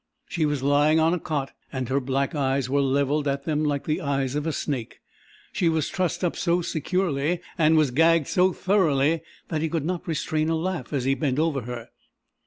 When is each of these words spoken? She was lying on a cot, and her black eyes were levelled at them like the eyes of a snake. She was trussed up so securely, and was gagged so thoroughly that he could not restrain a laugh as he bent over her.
She 0.27 0.47
was 0.47 0.63
lying 0.63 0.99
on 0.99 1.13
a 1.13 1.19
cot, 1.19 1.51
and 1.71 1.87
her 1.87 1.99
black 1.99 2.33
eyes 2.33 2.67
were 2.67 2.81
levelled 2.81 3.27
at 3.27 3.43
them 3.43 3.63
like 3.63 3.83
the 3.83 4.01
eyes 4.01 4.33
of 4.33 4.47
a 4.47 4.51
snake. 4.51 4.99
She 5.53 5.69
was 5.69 5.89
trussed 5.91 6.23
up 6.23 6.35
so 6.35 6.63
securely, 6.63 7.39
and 7.55 7.77
was 7.77 7.91
gagged 7.91 8.25
so 8.27 8.51
thoroughly 8.51 9.21
that 9.49 9.61
he 9.61 9.69
could 9.69 9.85
not 9.85 10.07
restrain 10.07 10.49
a 10.49 10.55
laugh 10.55 10.91
as 10.91 11.03
he 11.03 11.13
bent 11.13 11.37
over 11.37 11.61
her. 11.61 11.89